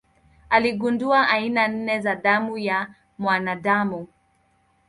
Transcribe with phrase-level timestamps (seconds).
[0.49, 4.07] Aligundua aina nne za damu ya mwanadamu.